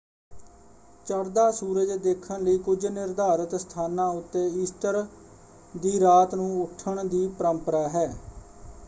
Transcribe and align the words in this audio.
ਚੜ੍ਹਦਾ 1.07 1.49
ਸੂਰਜ 1.51 1.91
ਦੇਖਣ 2.03 2.43
ਲਈ 2.43 2.57
ਕੁਝ 2.59 2.85
ਨਿਰਧਾਰਿਤ 2.87 3.53
ਸਥਾਨਾਂ 3.55 4.07
ਉੱਤੇ 4.11 4.45
ਈਸਟਰ 4.53 5.03
ਦੀ 5.73 5.99
ਰਾਤ 5.99 6.35
ਨੂੰ 6.35 6.61
ਉੱਠਣ 6.61 7.03
ਦੀ 7.05 7.27
ਪਰੰਪਰਾ 7.37 7.87
ਹੈ। 7.89 8.07